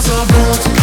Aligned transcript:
as 0.00 0.08
I 0.08 0.16
want 0.16 0.79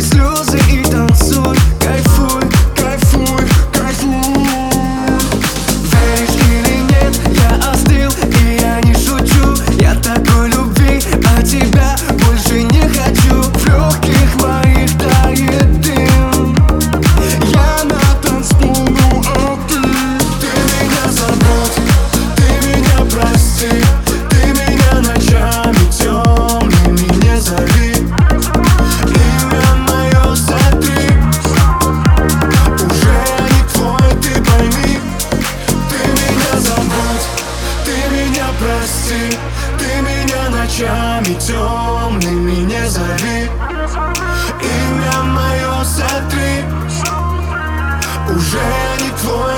сльоз 0.00 0.45
прости 39.06 39.38
Ты 39.78 40.00
меня 40.02 40.50
ночами 40.50 41.34
темными 41.34 42.64
не 42.64 42.88
зови. 42.88 43.50
Имя 44.60 45.22
мое 45.22 45.84
сотри. 45.84 46.64
Уже 48.28 48.68
не 49.00 49.10
твой, 49.20 49.55